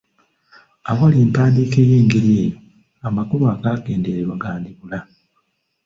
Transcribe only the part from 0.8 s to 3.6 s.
Awali empandiika ey’engeri eyo, amakulu